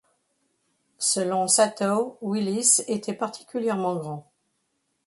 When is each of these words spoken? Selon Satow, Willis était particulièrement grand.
Selon 0.97 1.47
Satow, 1.47 2.17
Willis 2.23 2.81
était 2.87 3.13
particulièrement 3.13 3.97
grand. 3.97 4.31